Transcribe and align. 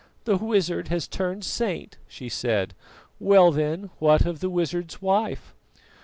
"The 0.23 0.35
wizard 0.37 0.87
has 0.87 1.07
turned 1.07 1.43
saint," 1.43 1.99
she 2.07 2.27
said. 2.27 2.73
"Well, 3.19 3.51
then, 3.51 3.91
what 3.99 4.25
of 4.25 4.39
the 4.39 4.49
wizard's 4.49 4.99
wife?" 4.99 5.53